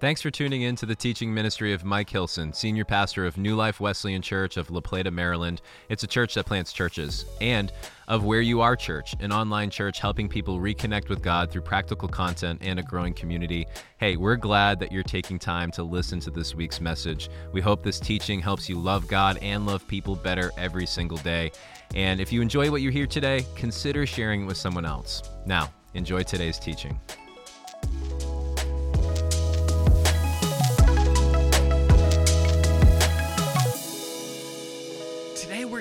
[0.00, 3.54] Thanks for tuning in to the teaching ministry of Mike Hilson, Senior Pastor of New
[3.54, 5.60] Life Wesleyan Church of La Plata, Maryland.
[5.90, 7.26] It's a church that plants churches.
[7.42, 7.70] And
[8.08, 12.08] of Where You Are Church, an online church helping people reconnect with God through practical
[12.08, 13.66] content and a growing community.
[13.98, 17.28] Hey, we're glad that you're taking time to listen to this week's message.
[17.52, 21.52] We hope this teaching helps you love God and love people better every single day.
[21.94, 25.22] And if you enjoy what you hear today, consider sharing it with someone else.
[25.44, 26.98] Now, enjoy today's teaching.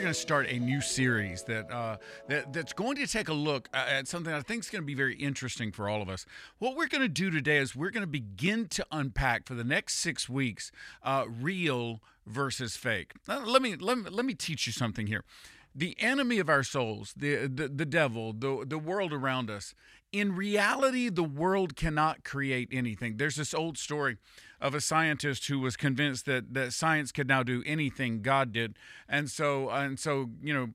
[0.10, 1.96] Going to start a new series that, uh,
[2.28, 4.96] that that's going to take a look at something I think is going to be
[4.96, 6.26] very interesting for all of us.
[6.58, 9.64] What we're going to do today is we're going to begin to unpack for the
[9.64, 10.72] next six weeks
[11.04, 13.14] uh, real versus fake.
[13.28, 15.24] let me let me let me teach you something here.
[15.76, 19.76] The enemy of our souls, the the, the devil, the the world around us.
[20.12, 23.18] In reality, the world cannot create anything.
[23.18, 24.18] There's this old story
[24.62, 28.76] of a scientist who was convinced that, that science could now do anything God did.
[29.08, 30.70] And so, and so, you know,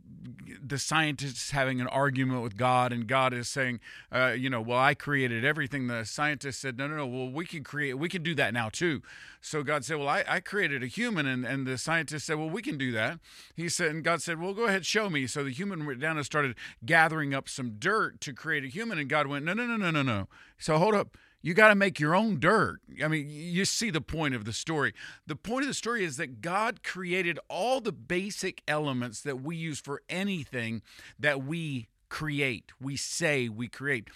[0.65, 4.79] the scientists having an argument with God, and God is saying, uh, you know, well,
[4.79, 5.87] I created everything.
[5.87, 8.71] The scientist said, no, no, no, well, we can create, we can do that now
[8.71, 9.03] too.
[9.41, 11.27] So God said, well, I, I created a human.
[11.27, 13.21] And, and the scientist said, well, we can do that.
[13.55, 15.27] He said, and God said, well, go ahead, show me.
[15.27, 18.99] So the human went down and started gathering up some dirt to create a human.
[18.99, 20.29] And God went, no, no, no, no, no, no.
[20.59, 22.81] So hold up you got to make your own dirt.
[23.05, 24.95] I mean, you see the point of the story.
[25.27, 29.55] The point of the story is that God created all the basic elements that we
[29.55, 30.81] use for anything
[31.19, 34.09] that we create, we say we create.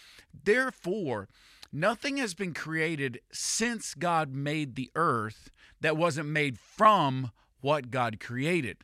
[0.42, 1.28] Therefore,
[1.70, 5.50] nothing has been created since God made the earth
[5.82, 8.78] that wasn't made from what God created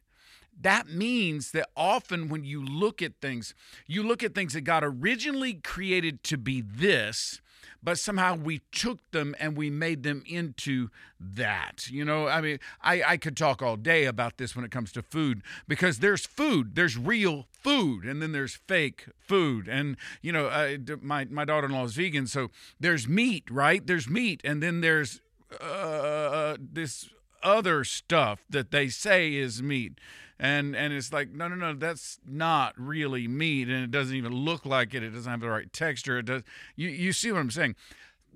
[0.60, 3.56] that means that often when you look at things,
[3.88, 7.40] you look at things that God originally created to be this,
[7.82, 10.88] but somehow we took them and we made them into
[11.20, 11.88] that.
[11.90, 14.92] You know, I mean, I, I could talk all day about this when it comes
[14.92, 19.68] to food because there's food, there's real food, and then there's fake food.
[19.68, 23.86] And, you know, my, my daughter in law is vegan, so there's meat, right?
[23.86, 25.20] There's meat, and then there's
[25.60, 27.08] uh, this
[27.42, 29.98] other stuff that they say is meat
[30.38, 34.32] and and it's like no no no that's not really meat and it doesn't even
[34.32, 36.42] look like it it doesn't have the right texture it does
[36.76, 37.74] you you see what i'm saying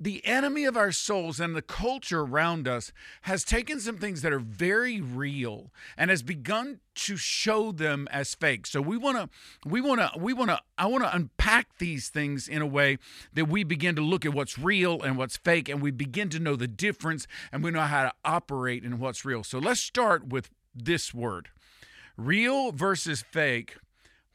[0.01, 2.93] the enemy of our souls and the culture around us
[3.23, 8.35] has taken some things that are very real and has begun to show them as
[8.35, 8.67] fake.
[8.67, 12.09] So we want to we want to we want to I want to unpack these
[12.09, 12.99] things in a way
[13.35, 16.39] that we begin to look at what's real and what's fake and we begin to
[16.39, 19.43] know the difference and we know how to operate in what's real.
[19.43, 21.49] So let's start with this word
[22.19, 23.77] real versus fake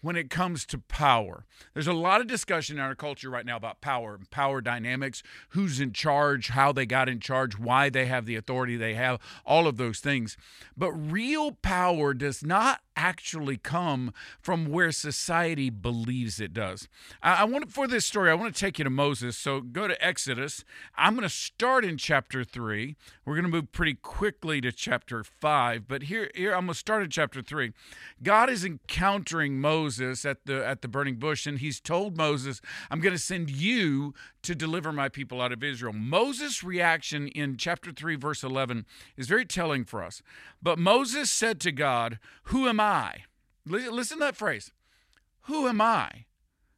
[0.03, 1.46] when it comes to power.
[1.74, 5.24] There's a lot of discussion in our culture right now about power and power dynamics,
[5.50, 9.19] who's in charge, how they got in charge, why they have the authority they have,
[9.46, 10.36] all of those things.
[10.75, 16.88] But real power does not actually come from where society believes it does.
[17.24, 19.38] I, want for this story, I want to take you to Moses.
[19.38, 20.66] So go to Exodus.
[20.96, 22.97] I'm going to start in chapter three.
[23.25, 26.80] We're going to move pretty quickly to chapter five, but here, here I'm going to
[26.80, 27.72] start in chapter three.
[28.22, 33.00] God is encountering Moses at the at the burning bush, and he's told Moses, "I'm
[33.00, 37.92] going to send you to deliver my people out of Israel." Moses' reaction in chapter
[37.92, 38.86] three, verse 11,
[39.18, 40.22] is very telling for us.
[40.62, 43.26] But Moses said to God, "Who am I?"
[43.66, 44.72] Listen to that phrase.
[45.44, 46.25] Who am I?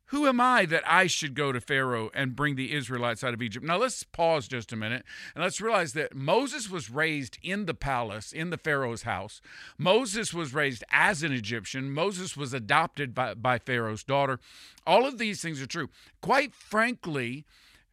[0.09, 3.41] Who am I that I should go to Pharaoh and bring the Israelites out of
[3.41, 3.65] Egypt?
[3.65, 7.73] Now let's pause just a minute and let's realize that Moses was raised in the
[7.73, 9.41] palace, in the Pharaoh's house.
[9.79, 11.91] Moses was raised as an Egyptian.
[11.91, 14.39] Moses was adopted by, by Pharaoh's daughter.
[14.85, 15.89] All of these things are true.
[16.21, 17.45] Quite frankly,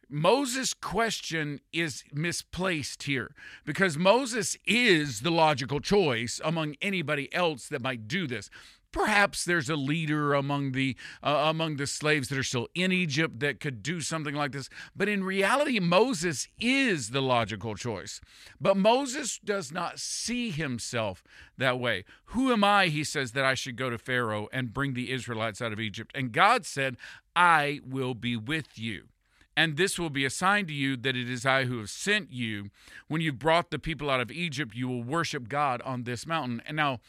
[0.07, 3.33] Moses' question is misplaced here
[3.65, 8.51] because Moses is the logical choice among anybody else that might do this.
[8.93, 13.41] Perhaps there's a leader among the uh, among the slaves that are still in Egypt
[13.41, 18.21] that could do something like this, but in reality Moses is the logical choice.
[18.61, 21.23] But Moses does not see himself
[21.57, 22.05] that way.
[22.27, 25.61] Who am I, he says, that I should go to Pharaoh and bring the Israelites
[25.61, 26.11] out of Egypt?
[26.15, 26.95] And God said,
[27.35, 29.07] I will be with you.
[29.55, 32.31] And this will be a sign to you that it is I who have sent
[32.31, 32.69] you.
[33.07, 36.61] When you've brought the people out of Egypt, you will worship God on this mountain.
[36.65, 36.99] And now,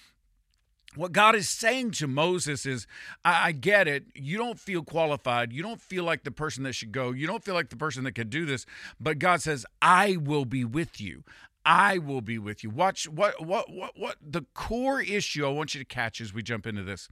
[0.96, 2.86] what God is saying to Moses is,
[3.24, 4.04] I, I, get it.
[4.14, 5.52] You don't feel qualified.
[5.52, 7.12] You don't feel like the person that should go.
[7.12, 8.66] You don't feel like the person that can do this.
[9.00, 11.24] But God says, I will be with you.
[11.66, 12.70] I will be with you.
[12.70, 16.42] Watch what what what what the core issue I want you to catch as we
[16.42, 17.08] jump into this.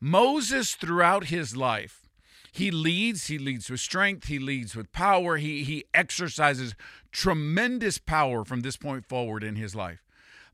[0.00, 2.08] Moses throughout his life
[2.52, 6.74] He leads, he leads with strength, he leads with power, he, he exercises
[7.12, 10.02] tremendous power from this point forward in his life.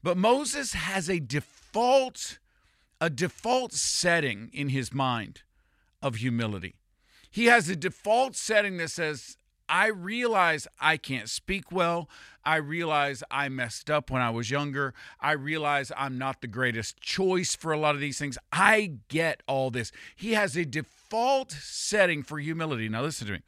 [0.02, 2.38] But Moses has a default
[3.00, 5.42] a default setting in his mind
[6.02, 6.76] of humility.
[7.30, 9.36] He has a default setting that says,
[9.68, 12.08] I realize I can't speak well.
[12.44, 14.94] I realize I messed up when I was younger.
[15.20, 18.38] I realize I'm not the greatest choice for a lot of these things.
[18.52, 19.90] I get all this.
[20.14, 22.88] He has a default setting for humility.
[22.88, 23.40] Now, listen to me.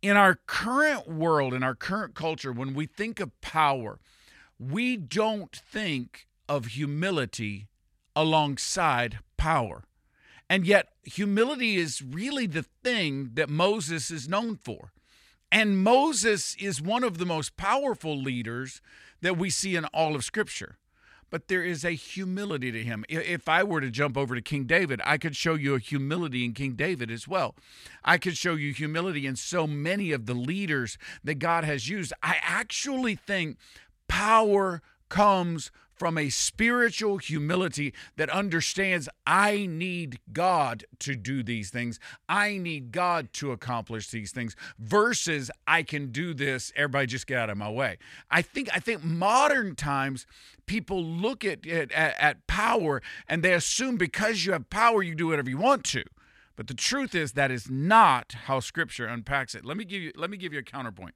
[0.00, 3.98] In our current world, in our current culture, when we think of power,
[4.58, 7.68] we don't think of humility
[8.16, 9.84] alongside power.
[10.48, 14.92] And yet, humility is really the thing that Moses is known for.
[15.50, 18.80] And Moses is one of the most powerful leaders
[19.22, 20.78] that we see in all of Scripture.
[21.30, 23.04] But there is a humility to him.
[23.08, 26.44] If I were to jump over to King David, I could show you a humility
[26.44, 27.56] in King David as well.
[28.04, 32.12] I could show you humility in so many of the leaders that God has used.
[32.22, 33.56] I actually think
[34.06, 41.98] power comes from a spiritual humility that understands I need God to do these things.
[42.28, 46.72] I need God to accomplish these things versus I can do this.
[46.76, 47.98] Everybody just get out of my way.
[48.30, 50.26] I think I think modern times
[50.66, 55.28] people look at, at, at power and they assume because you have power you do
[55.28, 56.04] whatever you want to.
[56.56, 59.64] But the truth is that is not how scripture unpacks it.
[59.64, 61.14] Let me give you let me give you a counterpoint.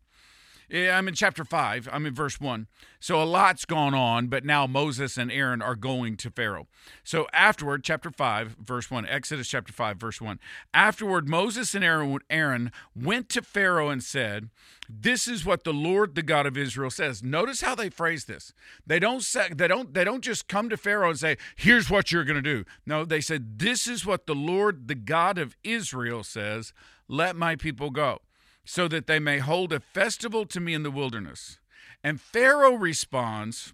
[0.71, 1.89] I'm in chapter 5.
[1.91, 2.67] I'm in verse 1.
[3.01, 6.67] So a lot's gone on, but now Moses and Aaron are going to Pharaoh.
[7.05, 10.39] So afterward, chapter 5, verse 1, Exodus chapter 5, verse 1.
[10.75, 14.51] Afterward, Moses and Aaron, went to Pharaoh and said,
[14.89, 17.23] This is what the Lord, the God of Israel, says.
[17.23, 18.53] Notice how they phrase this.
[18.87, 22.13] They don't say, they don't they don't just come to Pharaoh and say, Here's what
[22.13, 22.65] you're gonna do.
[22.85, 26.73] No, they said, This is what the Lord, the God of Israel, says.
[27.09, 28.21] Let my people go
[28.69, 31.59] so that they may hold a festival to me in the wilderness.
[32.05, 33.73] And Pharaoh responds,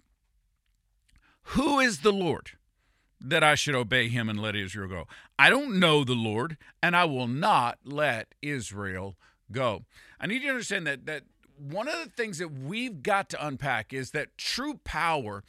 [1.47, 2.51] Who is the Lord
[3.19, 5.07] that I should obey him and let Israel go?
[5.37, 9.17] I don't know the Lord, and I will not let Israel
[9.51, 9.83] go.
[10.17, 11.23] I need you to understand that that
[11.57, 15.43] one of the things that we've got to unpack is that true power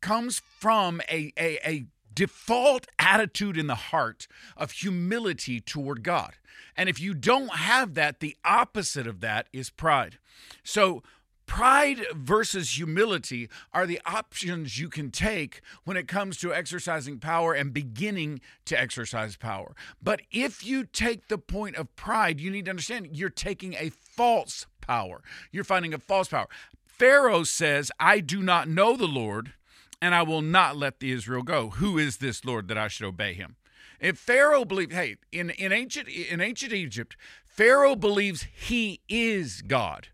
[0.00, 1.86] comes from a, a, a
[2.18, 4.26] default attitude in the heart
[4.56, 6.34] of humility toward God.
[6.76, 10.18] And if you don't have that, the opposite of that is pride.
[10.64, 11.04] So,
[11.46, 17.54] Pride versus humility are the options you can take when it comes to exercising power
[17.54, 19.74] and beginning to exercise power.
[20.02, 23.88] But if you take the point of pride, you need to understand you're taking a
[23.88, 25.22] false power.
[25.50, 26.48] You're finding a false power.
[26.84, 29.54] Pharaoh says, I do not know the Lord,
[30.00, 31.70] and I will not let the Israel go.
[31.70, 33.56] Who is this Lord that I should obey him?
[34.00, 40.08] If Pharaoh believed, hey, in, in ancient in ancient Egypt, Pharaoh believes he is God.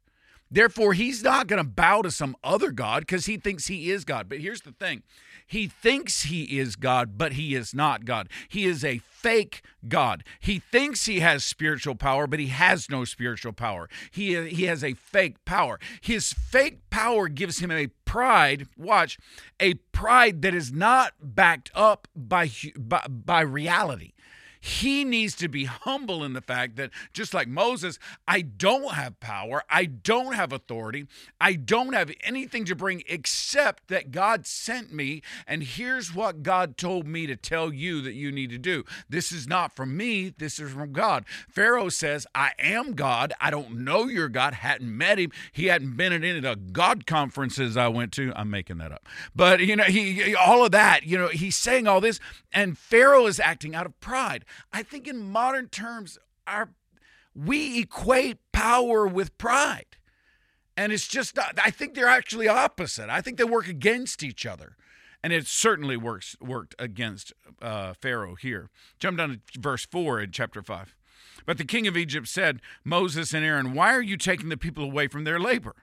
[0.51, 4.05] Therefore, he's not going to bow to some other God because he thinks he is
[4.05, 4.29] God.
[4.29, 5.03] But here's the thing
[5.47, 8.29] he thinks he is God, but he is not God.
[8.49, 10.25] He is a fake God.
[10.41, 13.89] He thinks he has spiritual power, but he has no spiritual power.
[14.11, 15.79] He, he has a fake power.
[16.01, 19.19] His fake power gives him a pride, watch,
[19.61, 24.13] a pride that is not backed up by, by, by reality.
[24.67, 29.21] He needs to be humble in the fact that, just like Moses, I don't have
[29.21, 31.07] power, I don't have authority,
[31.39, 36.79] I don't have anything to bring except that God sent me, and here's what God
[36.79, 38.85] told me to tell you that you need to do.
[39.07, 41.27] This is not from me, this is from God.
[41.47, 43.35] Pharaoh says, I am God.
[43.39, 45.31] I don't know your God, hadn't met him.
[45.53, 48.33] He hadn't been at any of the God conferences I went to.
[48.35, 49.07] I'm making that up.
[49.37, 52.19] But, you know, he all of that, you know, he's saying all this,
[52.51, 54.47] and Pharaoh is acting out of pride.
[54.73, 56.71] I think in modern terms, our
[57.35, 59.97] we equate power with pride.
[60.77, 63.09] And it's just not, I think they're actually opposite.
[63.09, 64.77] I think they work against each other.
[65.23, 67.33] And it certainly works worked against
[67.63, 68.71] uh, Pharaoh here.
[68.99, 70.95] Jump down to verse 4 in chapter 5.
[71.47, 74.85] But the king of Egypt said, Moses and Aaron, why are you taking the people
[74.85, 75.77] away from their labor?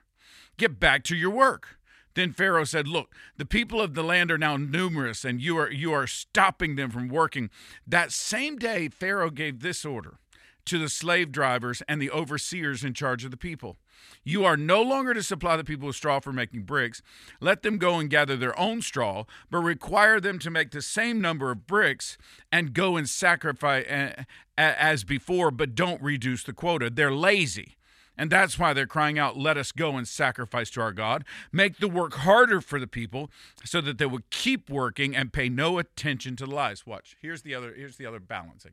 [0.56, 1.78] Get back to your work.
[2.14, 5.70] Then Pharaoh said, Look, the people of the land are now numerous, and you are
[5.70, 7.50] you are stopping them from working.
[7.86, 10.18] That same day Pharaoh gave this order
[10.64, 13.76] to the slave drivers and the overseers in charge of the people.
[14.24, 17.02] You are no longer to supply the people with straw for making bricks.
[17.40, 21.20] Let them go and gather their own straw, but require them to make the same
[21.20, 22.16] number of bricks
[22.50, 24.24] and go and sacrifice eh,
[24.56, 26.90] as before, but don't reduce the quota.
[26.90, 27.76] They're lazy.
[28.16, 31.24] And that's why they're crying out, Let us go and sacrifice to our God.
[31.50, 33.30] Make the work harder for the people
[33.64, 36.86] so that they will keep working and pay no attention to the lies.
[36.86, 37.16] Watch.
[37.20, 38.72] Here's the other, here's the other balancing.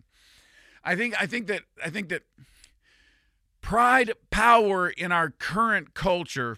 [0.84, 2.24] I think I think that I think that
[3.62, 6.58] pride power in our current culture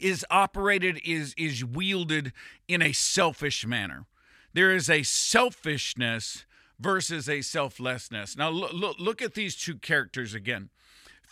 [0.00, 2.32] is operated is is wielded
[2.68, 4.06] in a selfish manner.
[4.54, 6.46] There is a selfishness
[6.78, 8.36] versus a selflessness.
[8.36, 10.70] Now look, look, look at these two characters again.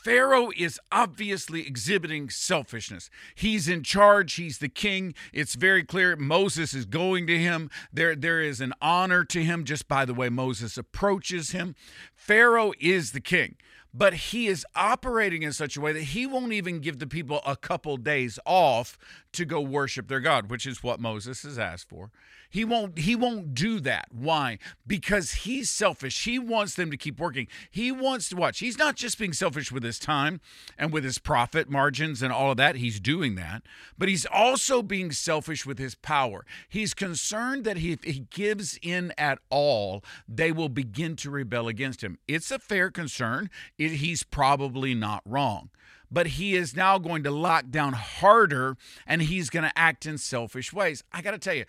[0.03, 3.11] Pharaoh is obviously exhibiting selfishness.
[3.35, 5.15] He's in charge, he's the king.
[5.33, 7.71] It's very clear Moses is going to him.
[7.93, 11.75] There there is an honor to him just by the way Moses approaches him.
[12.15, 13.57] Pharaoh is the king
[13.93, 17.41] but he is operating in such a way that he won't even give the people
[17.45, 18.97] a couple days off
[19.33, 22.11] to go worship their God, which is what Moses has asked for.
[22.51, 24.09] He won't he won't do that.
[24.11, 24.59] Why?
[24.85, 26.25] Because he's selfish.
[26.25, 27.47] He wants them to keep working.
[27.71, 28.59] He wants to watch.
[28.59, 30.41] He's not just being selfish with his time
[30.77, 32.77] and with his profit margins and all of that.
[32.77, 33.63] He's doing that,
[33.97, 36.45] but he's also being selfish with his power.
[36.69, 42.03] He's concerned that if he gives in at all, they will begin to rebel against
[42.03, 42.19] him.
[42.27, 43.49] It's a fair concern.
[43.79, 45.71] It, he's probably not wrong
[46.11, 48.77] but he is now going to lock down harder
[49.07, 51.05] and he's going to act in selfish ways.
[51.13, 51.65] I got to tell you,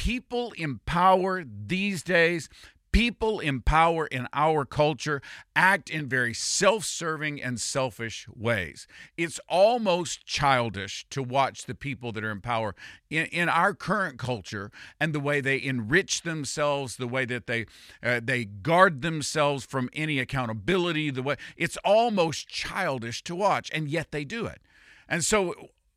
[0.00, 2.48] people in power these days,
[2.90, 5.20] people in power in our culture
[5.54, 8.86] act in very self serving and selfish ways.
[9.18, 12.74] It's almost childish to watch the people that are in power
[13.10, 17.66] in, in our current culture and the way they enrich themselves, the way that they,
[18.02, 23.86] uh, they guard themselves from any accountability, the way it's almost childish to watch, and
[23.86, 24.62] yet they do it.
[25.06, 25.54] And so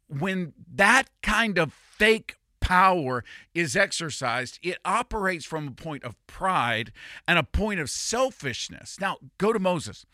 [0.10, 6.94] when that kind of fake power is exercised, it operates from a point of pride
[7.28, 9.02] and a point of selfishness.
[9.02, 10.06] Now, go to Moses.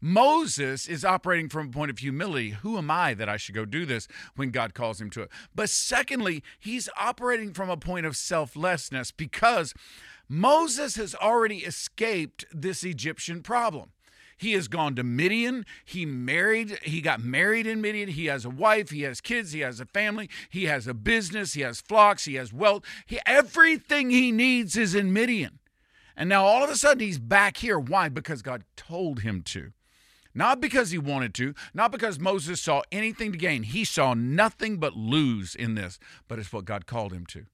[0.00, 2.50] Moses is operating from a point of humility.
[2.50, 5.30] Who am I that I should go do this when God calls him to it?
[5.54, 9.74] But secondly, he's operating from a point of selflessness because
[10.26, 13.90] Moses has already escaped this Egyptian problem.
[14.40, 15.66] He has gone to Midian.
[15.84, 18.08] He married, he got married in Midian.
[18.08, 21.52] He has a wife, he has kids, he has a family, he has a business,
[21.52, 22.82] he has flocks, he has wealth.
[23.04, 25.58] He, everything he needs is in Midian.
[26.16, 27.78] And now all of a sudden he's back here.
[27.78, 28.08] Why?
[28.08, 29.72] Because God told him to.
[30.34, 33.64] Not because he wanted to, not because Moses saw anything to gain.
[33.64, 37.44] He saw nothing but lose in this, but it's what God called him to.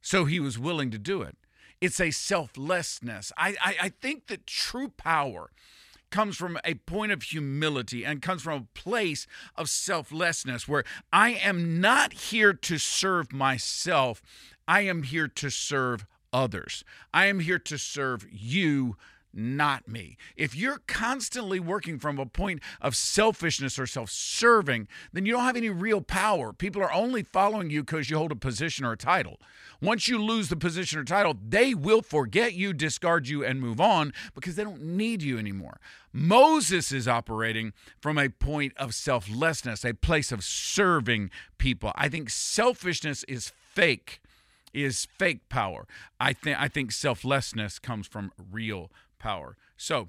[0.00, 1.36] So he was willing to do it.
[1.80, 3.32] It's a selflessness.
[3.36, 5.50] I, I, I think that true power
[6.10, 11.30] comes from a point of humility and comes from a place of selflessness where I
[11.30, 14.22] am not here to serve myself,
[14.66, 16.84] I am here to serve others.
[17.12, 18.96] I am here to serve you
[19.32, 20.16] not me.
[20.36, 25.44] If you're constantly working from a point of selfishness or self serving, then you don't
[25.44, 26.52] have any real power.
[26.52, 29.38] People are only following you because you hold a position or a title.
[29.80, 33.80] Once you lose the position or title, they will forget you, discard you, and move
[33.80, 35.78] on because they don't need you anymore.
[36.12, 41.92] Moses is operating from a point of selflessness, a place of serving people.
[41.94, 44.20] I think selfishness is fake
[44.74, 45.86] is fake power.
[46.20, 49.56] I think I think selflessness comes from real power.
[49.76, 50.08] So,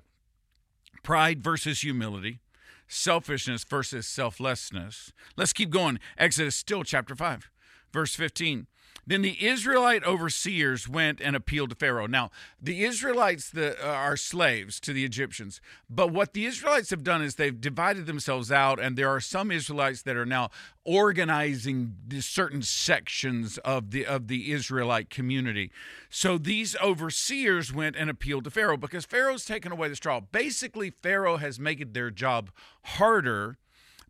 [1.03, 2.39] pride versus humility,
[2.87, 5.11] selfishness versus selflessness.
[5.37, 5.99] Let's keep going.
[6.17, 7.49] Exodus still chapter 5,
[7.91, 8.67] verse 15.
[9.09, 12.05] Then the Israelite overseers went and appealed to Pharaoh.
[12.05, 12.29] Now,
[12.61, 17.23] the Israelites the, uh, are slaves to the Egyptians, but what the Israelites have done
[17.23, 20.51] is they've divided themselves out, and there are some Israelites that are now
[20.85, 25.71] organizing certain sections of the of the Israelite community.
[26.11, 30.19] So these overseers went and appealed to Pharaoh because Pharaoh's taken away the straw.
[30.19, 32.51] Basically, Pharaoh has made their job
[32.83, 33.57] harder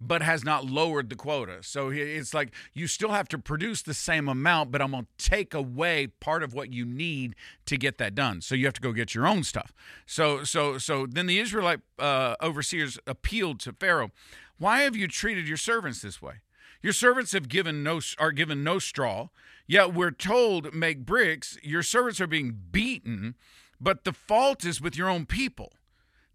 [0.01, 1.57] but has not lowered the quota.
[1.61, 5.29] So it's like you still have to produce the same amount, but I'm going to
[5.29, 8.41] take away part of what you need to get that done.
[8.41, 9.73] So you have to go get your own stuff.
[10.05, 14.11] So so so then the Israelite uh, overseers appealed to Pharaoh,
[14.57, 16.35] "Why have you treated your servants this way?
[16.81, 19.29] Your servants have given no are given no straw,
[19.67, 21.57] yet we're told make bricks.
[21.61, 23.35] Your servants are being beaten,
[23.81, 25.73] but the fault is with your own people."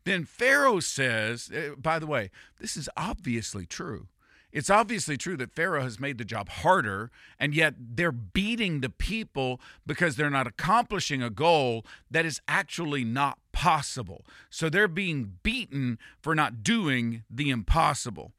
[0.04, 2.30] Then Pharaoh says, eh, by the way,
[2.60, 4.08] this is obviously true.
[4.52, 8.88] It's obviously true that Pharaoh has made the job harder, and yet they're beating the
[8.88, 14.24] people because they're not accomplishing a goal that is actually not possible.
[14.50, 18.32] So they're being beaten for not doing the impossible.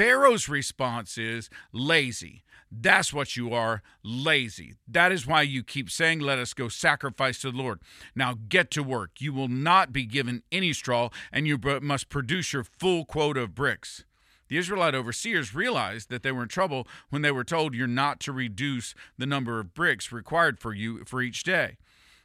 [0.00, 2.42] Pharaoh's response is lazy.
[2.72, 4.76] That's what you are, lazy.
[4.88, 7.80] That is why you keep saying, Let us go sacrifice to the Lord.
[8.14, 9.10] Now get to work.
[9.18, 13.54] You will not be given any straw, and you must produce your full quota of
[13.54, 14.04] bricks.
[14.48, 18.20] The Israelite overseers realized that they were in trouble when they were told you're not
[18.20, 21.76] to reduce the number of bricks required for you for each day.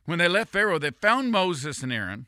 [0.06, 2.28] When they left Pharaoh, they found Moses and Aaron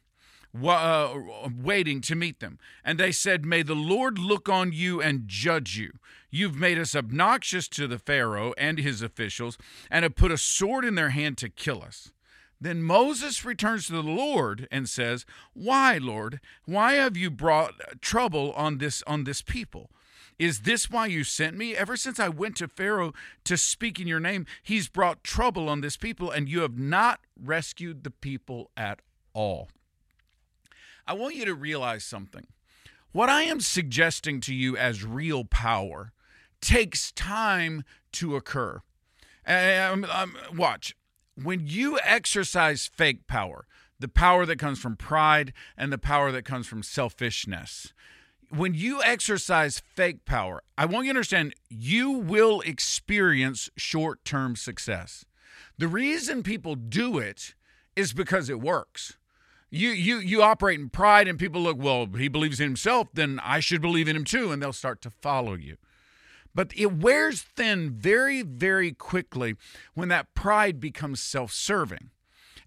[0.54, 1.14] uh,
[1.56, 2.60] waiting to meet them.
[2.84, 5.94] And they said, May the Lord look on you and judge you.
[6.30, 9.58] You've made us obnoxious to the Pharaoh and his officials,
[9.90, 12.12] and have put a sword in their hand to kill us.
[12.60, 16.40] Then Moses returns to the Lord and says, "Why, Lord?
[16.66, 19.92] Why have you brought trouble on this on this people?
[20.40, 21.76] Is this why you sent me?
[21.76, 23.14] Ever since I went to Pharaoh
[23.44, 27.20] to speak in your name, he's brought trouble on this people and you have not
[27.40, 29.02] rescued the people at
[29.34, 29.70] all."
[31.08, 32.48] I want you to realize something.
[33.12, 36.12] What I am suggesting to you as real power
[36.62, 37.84] takes time
[38.14, 38.82] to occur.
[39.46, 40.94] Um, um, watch
[41.42, 43.68] when you exercise fake power,
[44.00, 47.94] the power that comes from pride and the power that comes from selfishness,
[48.50, 54.56] when you exercise fake power, I want you to understand you will experience short term
[54.56, 55.26] success.
[55.78, 57.54] The reason people do it
[57.96, 59.18] is because it works.
[59.70, 63.38] You, you you operate in pride and people look well he believes in himself then
[63.44, 65.76] i should believe in him too and they'll start to follow you
[66.58, 69.58] but it wears thin very, very quickly
[69.94, 72.10] when that pride becomes self serving.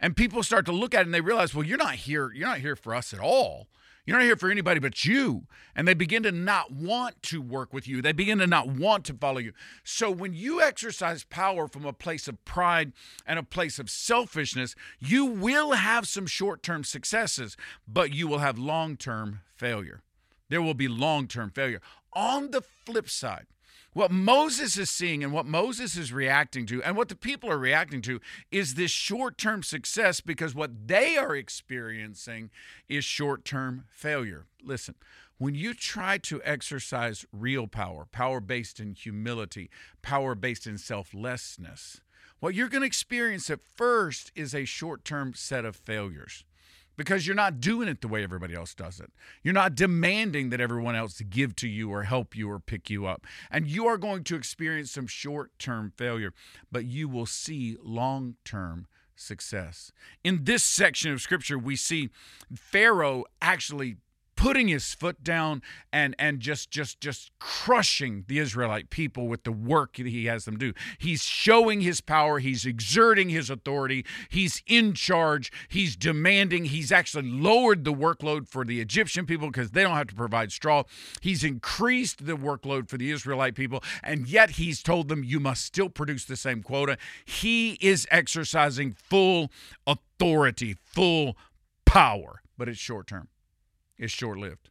[0.01, 2.49] And people start to look at it and they realize, well, you're not here, you're
[2.49, 3.69] not here for us at all.
[4.07, 5.47] You're not here for anybody but you.
[5.77, 8.01] And they begin to not want to work with you.
[8.01, 9.53] They begin to not want to follow you.
[9.85, 12.93] So when you exercise power from a place of pride
[13.27, 18.39] and a place of selfishness, you will have some short term successes, but you will
[18.39, 20.01] have long term failure.
[20.49, 21.81] There will be long term failure.
[22.13, 23.47] On the flip side,
[23.93, 27.59] what Moses is seeing and what Moses is reacting to, and what the people are
[27.59, 28.21] reacting to,
[28.51, 32.51] is this short term success because what they are experiencing
[32.89, 34.47] is short term failure.
[34.63, 34.95] Listen,
[35.39, 39.71] when you try to exercise real power, power based in humility,
[40.03, 42.01] power based in selflessness,
[42.41, 46.45] what you're going to experience at first is a short term set of failures
[47.01, 49.11] because you're not doing it the way everybody else does it.
[49.43, 53.07] You're not demanding that everyone else give to you or help you or pick you
[53.07, 53.27] up.
[53.51, 56.35] And you are going to experience some short term failure,
[56.71, 58.87] but you will see long term
[59.17, 59.93] success.
[60.23, 62.11] In this section of scripture, we see
[62.55, 63.97] Pharaoh actually
[64.41, 65.61] putting his foot down
[65.93, 70.47] and and just just just crushing the Israelite people with the work that he has
[70.47, 70.73] them do.
[70.97, 77.29] He's showing his power, he's exerting his authority, he's in charge, he's demanding, he's actually
[77.29, 80.85] lowered the workload for the Egyptian people because they don't have to provide straw.
[81.21, 85.67] He's increased the workload for the Israelite people and yet he's told them you must
[85.67, 86.97] still produce the same quota.
[87.27, 89.51] He is exercising full
[89.87, 91.37] authority, full
[91.85, 93.29] power, but it's short term
[94.01, 94.71] is short lived.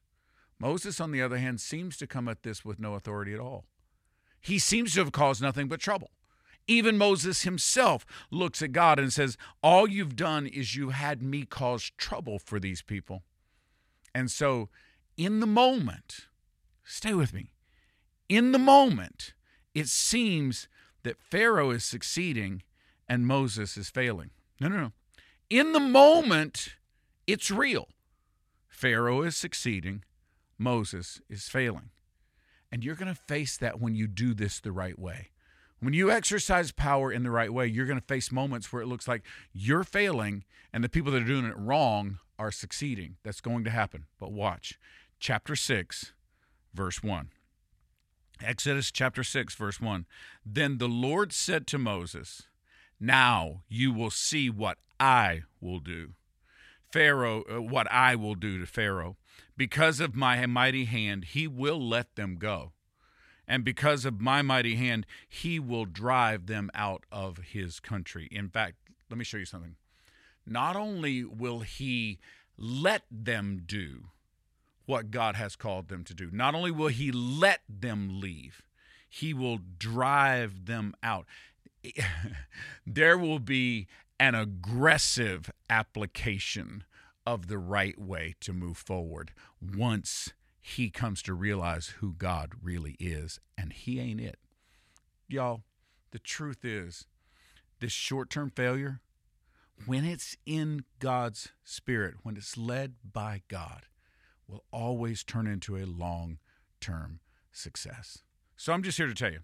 [0.60, 3.63] Moses, on the other hand, seems to come at this with no authority at all.
[4.42, 6.12] He seems to have caused nothing but trouble.
[6.68, 11.46] Even Moses himself looks at God and says, All you've done is you had me
[11.46, 13.24] cause trouble for these people.
[14.13, 14.70] And so,
[15.15, 16.28] in the moment,
[16.84, 17.52] stay with me,
[18.28, 19.34] in the moment,
[19.74, 20.68] it seems
[21.04, 22.63] that Pharaoh is succeeding
[23.08, 24.30] and Moses is failing.
[24.60, 24.92] No, no, no.
[25.50, 26.76] In the moment,
[27.26, 27.88] it's real.
[28.80, 30.06] Pharaoh is succeeding,
[30.58, 31.89] Moses is failing.
[32.72, 35.32] And you're going to face that when you do this the right way.
[35.82, 38.88] When you exercise power in the right way, you're going to face moments where it
[38.88, 43.18] looks like you're failing and the people that are doing it wrong are succeeding.
[43.22, 44.06] That's going to happen.
[44.18, 44.80] But watch.
[45.20, 46.13] Chapter 6,
[46.74, 47.32] verse 1.
[48.42, 50.06] Exodus chapter 6, verse 1.
[50.46, 52.44] Then the Lord said to Moses,
[52.98, 56.13] Now you will see what I will do.
[56.91, 59.17] Pharaoh, uh, what I will do to Pharaoh.
[59.58, 62.71] Because of my mighty hand, he will let them go.
[63.47, 68.28] And because of my mighty hand, he will drive them out of his country.
[68.32, 68.75] In fact,
[69.10, 69.75] let me show you something.
[70.45, 72.19] Not only will he
[72.58, 74.10] let them do
[74.86, 78.62] what God has called them to do, not only will he let them leave,
[79.10, 81.25] he will drive them out.
[82.86, 83.88] there will be
[84.20, 86.84] an aggressive application
[87.26, 92.96] of the right way to move forward once he comes to realize who God really
[93.00, 94.40] is, and he ain't it.
[95.28, 95.62] Y'all,
[96.12, 97.06] the truth is,
[97.80, 99.00] this short term failure,
[99.86, 103.86] when it's in God's spirit, when it's led by God,
[104.48, 106.40] will always turn into a long
[106.82, 107.20] term
[107.52, 108.24] success.
[108.58, 109.40] So I'm just here to tell you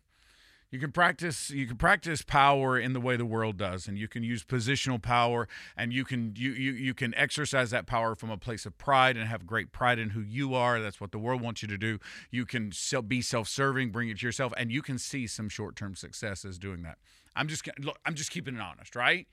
[0.71, 4.07] you can practice you can practice power in the way the world does and you
[4.07, 5.47] can use positional power
[5.77, 9.15] and you can you, you you can exercise that power from a place of pride
[9.15, 10.81] and have great pride in who you are.
[10.81, 11.99] That's what the world wants you to do.
[12.31, 12.71] You can
[13.07, 16.97] be self-serving bring it to yourself and you can see some short-term successes doing that.
[17.35, 19.27] I'm just look i'm just keeping it honest right?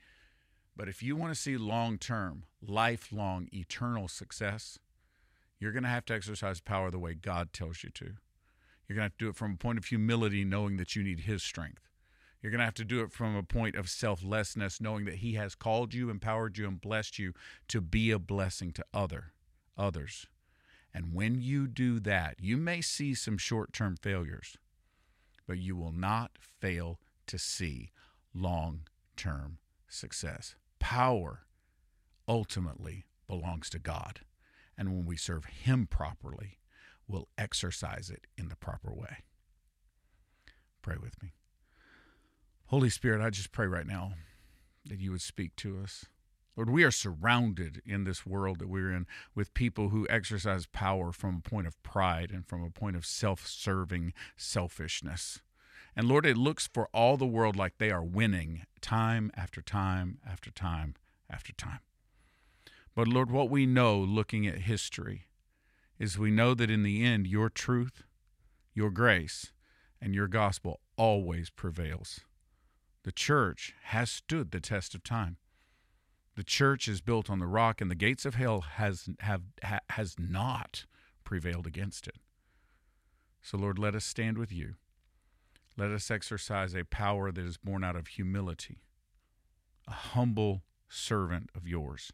[0.75, 4.79] But if you want to see long term, lifelong, eternal success,
[5.59, 8.13] you're going to have to exercise power the way God tells you to.
[8.93, 11.01] You're going to have to do it from a point of humility, knowing that you
[11.01, 11.89] need His strength.
[12.39, 15.33] You're going to have to do it from a point of selflessness, knowing that He
[15.33, 17.33] has called you, empowered you, and blessed you
[17.69, 19.33] to be a blessing to other
[19.75, 20.27] others.
[20.93, 24.57] And when you do that, you may see some short-term failures,
[25.47, 27.89] but you will not fail to see
[28.31, 29.57] long-term
[29.89, 30.53] success.
[30.77, 31.47] Power
[32.27, 34.19] ultimately belongs to God.
[34.77, 36.59] And when we serve Him properly,
[37.07, 39.17] we'll exercise it in the proper way.
[40.81, 41.33] Pray with me.
[42.67, 44.13] Holy Spirit, I just pray right now
[44.85, 46.05] that you would speak to us.
[46.55, 51.11] Lord, we are surrounded in this world that we're in with people who exercise power
[51.11, 55.41] from a point of pride and from a point of self serving selfishness.
[55.95, 60.19] And Lord, it looks for all the world like they are winning time after time
[60.27, 60.95] after time
[61.29, 61.79] after time.
[62.95, 65.25] But Lord, what we know looking at history
[65.99, 68.03] is we know that in the end, your truth,
[68.73, 69.51] your grace,
[70.01, 72.21] and your gospel always prevails.
[73.03, 75.37] The church has stood the test of time.
[76.35, 79.79] The church is built on the rock, and the gates of hell has have ha,
[79.91, 80.85] has not
[81.23, 82.15] prevailed against it.
[83.41, 84.75] So, Lord, let us stand with you.
[85.77, 88.83] Let us exercise a power that is born out of humility,
[89.87, 92.13] a humble servant of yours.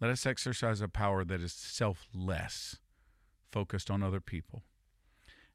[0.00, 2.78] Let us exercise a power that is selfless,
[3.50, 4.62] focused on other people.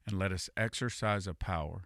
[0.06, 1.84] And let us exercise a power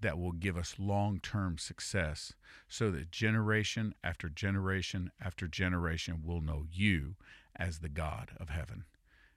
[0.00, 2.32] that will give us long term success
[2.68, 7.16] so that generation after generation after generation will know you
[7.56, 8.84] as the God of heaven.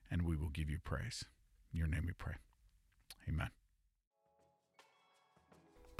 [0.09, 1.25] And we will give you praise.
[1.73, 2.35] In your name we pray.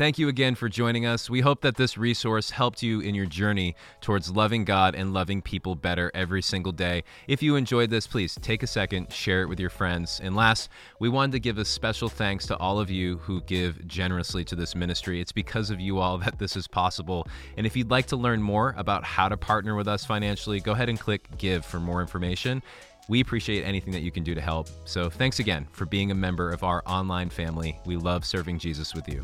[0.02, 1.30] Thank you again for joining us.
[1.30, 5.44] We hope that this resource helped you in your journey towards loving God and loving
[5.44, 7.04] people better every single day.
[7.28, 10.20] If you enjoyed this, please take a second, share it with your friends.
[10.24, 13.88] And last, we wanted to give a special thanks to all of you who give
[13.88, 15.22] generously to this ministry.
[15.22, 17.28] It's because of you all that this is possible.
[17.56, 20.72] And if you'd like to learn more about how to partner with us financially, go
[20.72, 22.64] ahead and click give for more information.
[23.08, 24.68] We appreciate anything that you can do to help.
[24.86, 27.78] So thanks again for being a member of our online family.
[27.86, 29.24] We love serving Jesus with you.